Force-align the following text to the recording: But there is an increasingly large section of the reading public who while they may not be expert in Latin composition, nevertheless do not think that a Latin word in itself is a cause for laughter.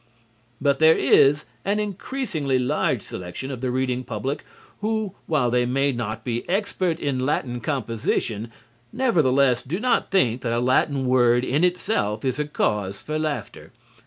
But 0.59 0.79
there 0.79 0.97
is 0.97 1.45
an 1.63 1.79
increasingly 1.79 2.57
large 2.57 3.03
section 3.03 3.51
of 3.51 3.61
the 3.61 3.69
reading 3.69 4.03
public 4.03 4.43
who 4.79 5.13
while 5.27 5.51
they 5.51 5.67
may 5.67 5.91
not 5.91 6.23
be 6.23 6.43
expert 6.49 6.99
in 6.99 7.23
Latin 7.23 7.59
composition, 7.61 8.51
nevertheless 8.91 9.61
do 9.61 9.79
not 9.79 10.09
think 10.09 10.41
that 10.41 10.53
a 10.53 10.59
Latin 10.59 11.05
word 11.05 11.45
in 11.45 11.63
itself 11.63 12.25
is 12.25 12.39
a 12.39 12.45
cause 12.45 12.99
for 12.99 13.19
laughter. 13.19 13.73